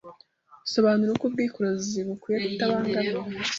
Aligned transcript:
Sobanura 0.73 1.09
uko 1.13 1.23
ubwikorezi 1.27 1.99
bukwiye 2.07 2.37
kutabangamira 2.45 3.19